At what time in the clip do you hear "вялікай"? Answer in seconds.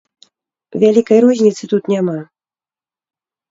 0.83-1.19